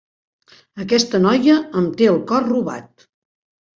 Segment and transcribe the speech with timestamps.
[0.85, 3.07] Aquesta noia em té el cor robat.